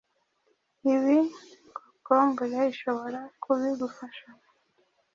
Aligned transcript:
ibi 0.93 1.17
kokombure 1.75 2.59
ishobora 2.73 3.19
kubigufashamo. 3.41 4.45